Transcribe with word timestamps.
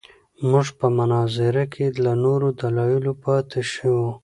موږ 0.49 0.67
په 0.79 0.87
مناظره 0.97 1.63
کې 1.73 1.85
له 2.03 2.13
نورو 2.23 2.47
دلایلو 2.59 3.13
پاتې 3.23 3.61
شوو. 3.71 4.09